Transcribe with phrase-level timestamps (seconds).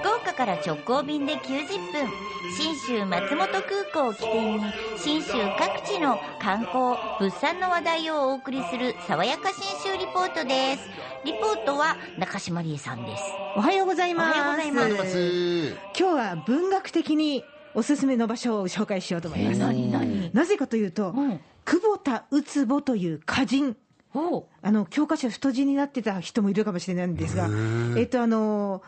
[0.00, 2.08] 福岡から直行便で90分
[2.56, 3.62] 信州松本空
[3.92, 4.64] 港を起点に
[4.96, 10.88] 信州各地の観光物産の話題をお送りする爽やか信州リポートです。
[11.24, 13.22] リポートは中島理恵さんです。
[13.56, 14.38] おはようございます。
[14.38, 15.68] おはようございます。
[15.68, 17.44] 今日は文学的に
[17.74, 19.60] おすすめの場所を紹介しようと思います。
[19.60, 20.30] 何何？
[20.32, 21.40] なぜかというと、うん。
[21.66, 23.76] 久保田ウツボという歌人。
[24.62, 27.48] あの教科書太字になってた人もいるかもしれないんですが、
[27.96, 28.82] えっとあの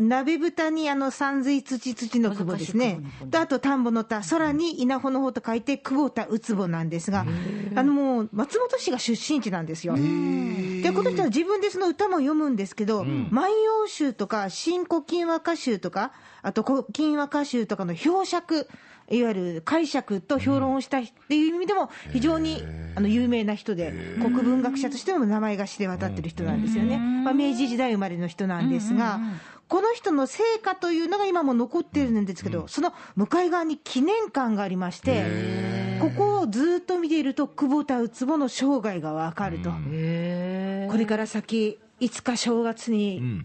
[0.00, 3.00] 鍋蓋にあの山水土土の久保ですね。
[3.30, 7.26] とあと田んぼの田、空に稲穂の方と書いて久保田ウツボなんですが、
[7.74, 9.94] あのもう松本市が出身地なんですよ。
[9.94, 18.68] でこの人は自分でその歌も読むんですけど、万葉集とか新古今和歌集とか、あと古今和歌集とかの表釈、
[19.10, 22.62] いわゆる解釈と評論をしたっていう意味でも、非常に
[22.94, 26.96] あの有名な人で、国文学者としても名前が知れ渡ってる人なんですよね。
[26.96, 29.20] まあ、明治時代生まれの人なんですが、
[29.70, 35.24] この人の成果というのが今も残ってるんですけど、その向かい側に記念館がありまして、
[36.00, 39.70] ここをずっと見ていると、久保田ウツボの生涯がわかると。
[39.70, 39.76] こ
[40.98, 43.44] れから先、いつか正月に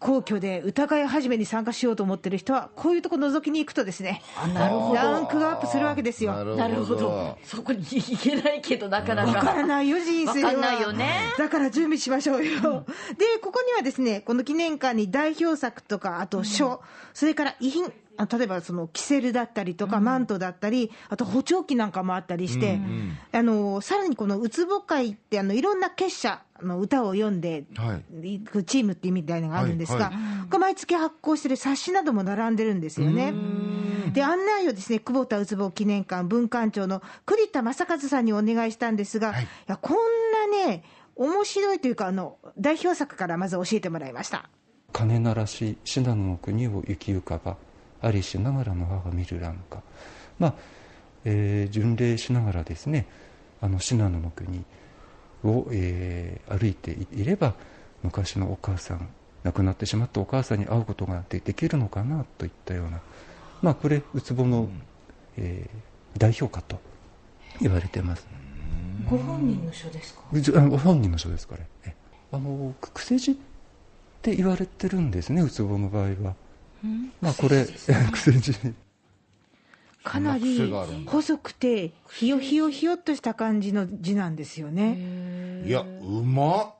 [0.00, 4.22] 皇居で歌会始めに参加しようと思ってる人は、こういうとこ覗きに行くとですね、
[4.54, 4.94] なるほど。
[4.94, 6.32] ランクがアップするわけですよ。
[6.56, 7.38] なるほど。
[7.44, 9.32] そこに行けないけどなかなか。
[9.32, 10.48] わからないよ、人生は。
[10.48, 11.32] わかんないよね。
[11.36, 12.86] だから準備しましょうよ。
[13.18, 16.80] で、ここにはですね、この記念館に代表作とか、あと書、
[17.12, 17.90] それから遺品、あ
[18.26, 22.80] 例えばそのキセルだったりとか、マントだったり、あと補聴器なんかもあったりして、
[23.32, 27.64] あのさらにこのウツボ会ってあの、いろんな結社の歌を読んで、
[28.22, 28.38] い。
[28.40, 30.12] くチームっていうみたいなのがあるんですが、
[30.50, 33.34] 毎月発行してる冊子なども並んでるんですよね。
[34.12, 39.96] で案内をですね久保田ウツボ記念館文館長の栗田正和さんにお願いしたんですが、い、やこん
[40.52, 40.82] なね
[41.16, 44.48] 面白いというかあの代表作からまず教えてもらいました。
[44.92, 47.56] 鐘鳴らし信濃の国を行きゆかば
[48.02, 49.82] ありしながらの母見る欄か。
[50.38, 50.54] まあ、
[51.24, 53.06] えー巡礼しながらですね
[53.60, 54.64] あの信濃の国
[55.44, 57.54] を、えー歩いていれば
[58.02, 59.08] 昔のお母さん
[59.44, 63.00] 亡くなってしまったお母さんに会うことがでできるのかなといったような
[63.62, 64.68] まあこれウツボの、
[65.36, 66.80] えー代表歌と
[67.60, 68.26] 言われてます。
[69.08, 70.22] ご本人の書ですか？
[70.32, 71.64] うちあのご本人の書ですこれ。
[71.84, 71.94] え
[72.32, 73.36] あのく癖字っ
[74.22, 76.34] て言われてるんですねウツボの場合は、
[77.20, 77.66] まあこれ
[78.12, 78.54] 癖字
[80.02, 80.72] かなり
[81.06, 85.62] 細くてひよひよひよっとした感じの字なんですよね。
[85.66, 86.74] いやうまっ。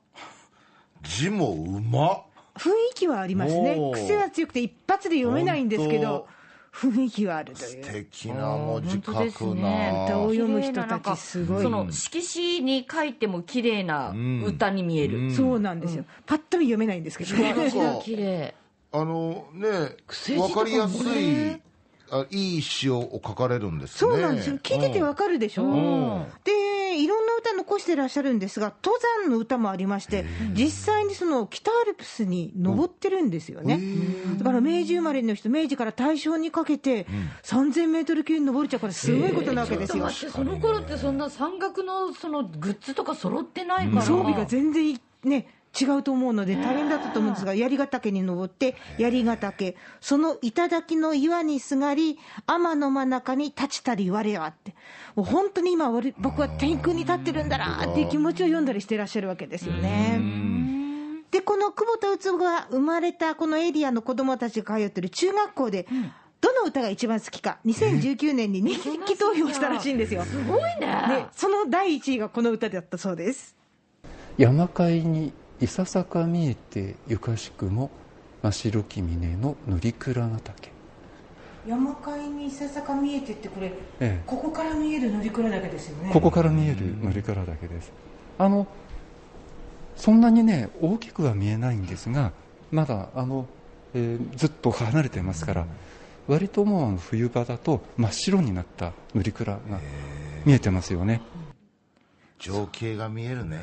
[1.03, 2.23] 字もうまっ。
[2.57, 3.77] 雰囲気はありますね。
[3.95, 6.27] 癖は強くて一発で読めないんですけど
[6.73, 7.85] 雰囲気はあると素いう。
[7.85, 11.63] 敵な文字書本当ですくねな歌を読む人たちすごい。
[11.63, 14.15] その色紙に書いても綺麗な
[14.47, 17.35] 歌に見える、そうなんですよ、パッと見読めないんですけど
[18.03, 18.55] 綺麗
[18.93, 19.69] あのね
[20.39, 21.61] わかりやすい
[22.13, 24.11] あいい詩を書かれるんですね。
[24.11, 26.27] そうなんですよ、聞いててわかるでしょ、ん。
[26.43, 30.25] でいろんな歌残してらっしゃるんですが、登山の歌もありまして、
[30.55, 33.81] 実際にその北アルプスに登ってるんですよね、
[34.39, 37.07] だから明治生まれの人、明治から大正にかけて、
[37.45, 40.03] 3000メートル級に登れちゃうから、すごいことなわけですよ。
[40.03, 45.47] 待ってその頃ってそんな山岳のそのグッズとか揃ってないから、装備が全然ね、
[45.79, 54.75] 違うと思うので、大変だったと思うんですが、槍ヶ岳に登って、槍ヶ岳、その頂の岩にすがり、天の真中に立ちたり我はって、
[55.15, 60.21] もう本当に今、俺僕は天空に立ってるんだなっていう気持ちを読んだりしてらっしゃるわけですよね。
[61.31, 65.87] で、この久保田ウが生まれたこのエリアの子供たちが通ってる中学校で、
[66.41, 70.25] どの歌が一番好きか、2019年に人気投票したらしいんですよ。
[70.25, 70.87] すごいね。
[71.09, 73.55] で、その第1位がこの歌だったそうです。
[74.37, 77.91] 山海にいささか見えてゆかしくも
[78.43, 80.71] 真白き峰の塗り倉ヶ岳。
[81.69, 84.23] 山海にいささか見えてってこれ、ええ。
[84.27, 86.11] ここから見える乗鞍岳ですよね。
[86.13, 87.93] ここから見える乗り倉岳です。
[88.39, 88.67] あの
[89.97, 92.33] そんなにね大きくは見えないんですが
[92.73, 93.47] まだあの、
[93.93, 95.67] えーずっと離れてますから
[96.27, 99.61] 割ともう冬場だと真っ白になった乗り倉が
[100.47, 101.21] 見えてますよね
[102.41, 103.61] 情景が見えるね。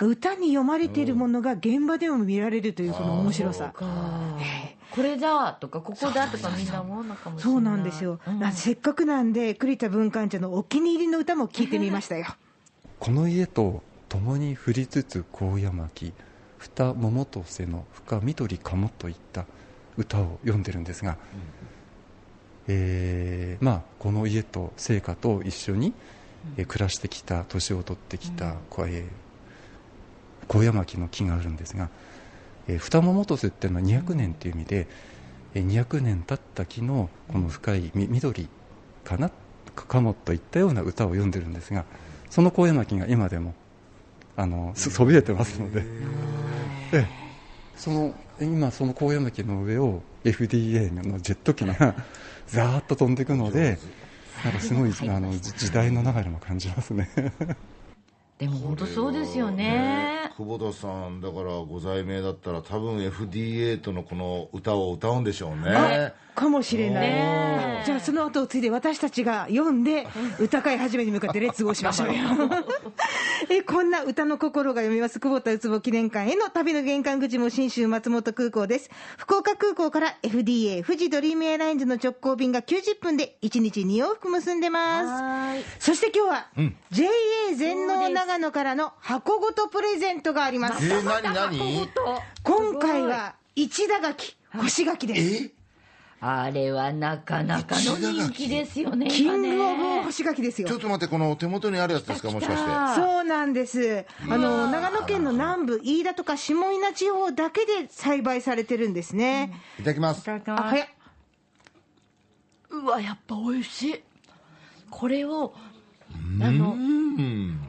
[0.00, 3.72] 歌に読まれているものが現場でも見られるというこの面白さ。
[3.74, 7.54] これだとかここだとかみんな思うのかもしれない。
[7.54, 8.44] そうなんですよ、うん。
[8.44, 12.26] あせっかくなんで栗田文館長のお気に入りの歌も聞いてみましたよ。
[12.98, 16.12] この家と共に降りつつ高山木
[16.58, 19.46] 二桃と瀬の深緑かもといった
[19.96, 21.16] 歌を読んでるんですが、
[22.68, 25.92] えーまあ、この家と聖火と一緒に、
[26.56, 29.04] えー暮らしてきた年を取ってきた、こうえー
[30.48, 31.88] 高山木の木があるんですが
[32.68, 34.86] えー二ももとせっていうのは200年という意味で、
[35.54, 38.48] えー200年経った木のこの深いみ緑
[39.04, 39.30] かな
[39.74, 41.84] かもといったような歌を読んでるんですが
[42.30, 43.54] その高野巻が今でも
[44.36, 45.82] あのそそびえてますので、
[46.92, 47.06] ええ。
[47.76, 51.74] その今その高野巻の上を FDA のジェット機が
[52.48, 53.78] ザーッと飛んでいくので
[54.44, 57.10] なんかすごいあの時時代の流れも感じますね。
[58.38, 60.30] でも本当そうですよね。
[60.36, 66.12] 久保田さんだからご在名だったら多分 FDA とのこの歌を歌うんでしょうね。
[66.34, 70.06] かもしれない、じゃあその後を継いで私たちが読んで
[70.40, 72.14] 歌会始めに向かってレッツゴーしましょうよ。
[73.50, 75.20] えこんな歌の心が読みます。
[75.20, 78.90] 久保田ウツボ記念館への旅の玄関口も信州松本空港です。
[79.18, 85.64] 福岡空港から FDA 富士ドリームエアラインズの直行便が90分で1日2往復結んでます。
[85.78, 86.46] そして今日は、
[86.90, 87.08] JA
[87.54, 90.84] 全農長野からの箱ごとプレゼントがあります。
[90.86, 91.88] えー、何何？
[92.42, 95.44] 今回は一田柿干し柿です。
[95.44, 95.50] え？
[96.24, 99.08] あれはなかなかの人気ですよね。
[99.10, 100.68] キングオブ干し柿ですよ。
[100.68, 102.70] ちょっと待ってこの手元にあるやつですかもしかして。
[102.70, 104.06] あそうなんです。
[104.30, 109.52] あの、長野県の南部、飯田とか下伊那地方だけで栽培されてるんですね。
[109.80, 110.18] いただきます。
[110.30, 110.70] あ、いただきます。
[110.70, 110.88] 早っ。
[112.70, 114.00] うわ、やっぱ美味しい。
[114.90, 115.52] これを、
[116.40, 117.60] あの、うん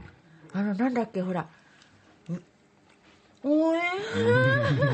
[0.54, 1.48] あの、なんだっけ、ほら。
[3.46, 3.80] おえ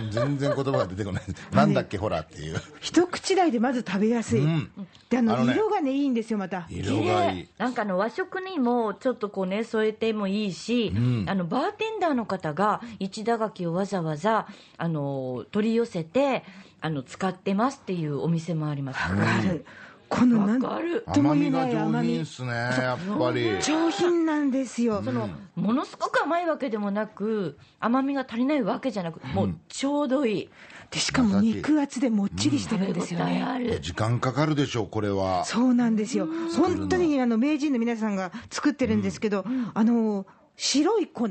[0.10, 4.44] 全然言葉が出てこないなんだっけほらっていう一口大でまず食べやすい。
[4.44, 4.72] うん
[5.08, 6.66] で、あの、あのね色がね、いいんですよ、また。
[6.68, 14.48] 色がいいなんかあの和食にもちょっとこうね添えてもいいし、んあのバーテンダーの方が一打柿をわざわざ
[14.78, 16.44] あの取り寄せて
[16.82, 19.12] あの使ってますっていうお店もあります。
[19.12, 19.64] わかる。
[20.10, 22.26] このなんとも甘みが言えない甘上品みっ。
[22.26, 23.62] すねやっぱり。
[23.62, 25.02] 上品なんですよ。
[25.04, 30.50] そのものすごく甘いわけでもなく甘みが足りないわけじゃなくもうちょうどいい。
[30.90, 33.80] で、しかも肉厚でもっちりしてるんですよね。
[33.80, 35.46] 時間かかるでしょうこれは。
[35.46, 36.28] そうなんですよ。
[36.58, 39.46] 本当にあの名人の皆さんが作ってるんですけど、
[39.76, 41.30] あの白い粉、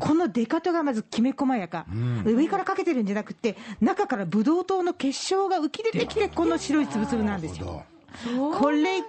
[0.00, 1.86] この出方がまずきめ細やか、
[2.24, 7.84] 上からかけてるんじゃなくて、中からブドウ糖の結晶が浮き出てきて、この白いつぶつぶなんですよ。
[8.58, 9.06] これが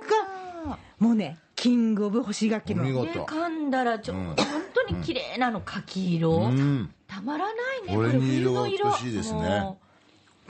[0.99, 2.83] もうね、キングオブ干し柿の。
[2.85, 4.35] 噛んだらちょ、本
[4.73, 6.93] 当に綺麗なの柿色、うん。
[7.07, 7.51] たまらな
[7.83, 9.39] いねこれに冬の色しいですね。
[9.39, 9.79] も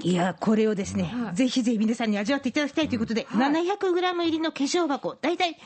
[0.02, 5.58] いや、これをですね、ぜひぜひ皆さんに味わっていただきたいということで、700グラム入りの化粧箱、大体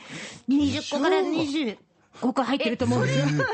[0.48, 1.76] 20個から25
[2.32, 3.44] 個入ってると思うんですよ。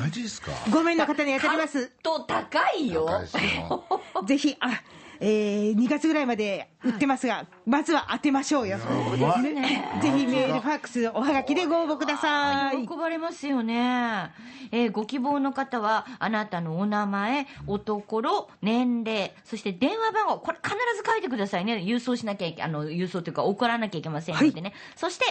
[0.00, 1.78] マジっすか？5名の方に当たります。
[1.78, 3.06] うと高いよ。
[3.06, 3.84] 高いっすよ。
[4.26, 4.82] ぜひ、あ、
[5.20, 8.78] えー、2月ぐらいまで売ってますが、まずは当てましょうよ。
[9.14, 9.42] うまい。
[9.42, 12.86] ねぜひメール、ファックス、おはがきでご応募ください。
[12.86, 14.30] 喜ばれますよね、
[14.72, 21.76] えーご希望の方はあなたのお名前おところ年齢そして電話番号これ必ず書いてくださいね。
[21.76, 25.24] 郵送しなきゃいけあの郵送というか送らなきゃいけませんのでね、そして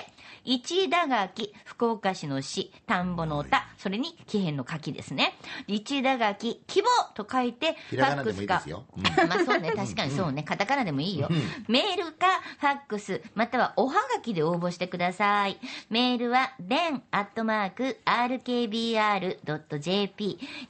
[0.44, 5.34] 一打垣福岡市の市田んぼの歌それに木偏の柿ですね。
[5.68, 8.86] 一打垣希望と書いてひらがなでもいいですよ。
[8.96, 9.04] うん。
[9.28, 11.30] まあそうね、確かにそうね、カタカナでもいいよ。
[11.68, 12.28] メールか
[12.60, 15.58] ファックス、またはおはがきで応募してください。
[15.90, 18.80] メールは、den アットマーク rkbr.jp、